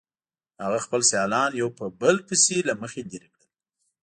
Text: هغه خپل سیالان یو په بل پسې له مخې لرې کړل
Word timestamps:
هغه 0.63 0.79
خپل 0.85 1.01
سیالان 1.09 1.51
یو 1.61 1.69
په 1.77 1.85
بل 2.01 2.15
پسې 2.27 2.57
له 2.67 2.73
مخې 2.81 3.01
لرې 3.11 3.29
کړل 3.33 3.49